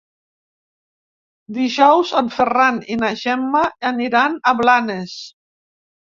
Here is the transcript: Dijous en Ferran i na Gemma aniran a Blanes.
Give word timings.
Dijous 1.57 2.13
en 2.21 2.31
Ferran 2.37 2.79
i 2.95 2.97
na 3.01 3.11
Gemma 3.23 3.61
aniran 3.91 4.39
a 4.53 4.55
Blanes. 4.63 5.13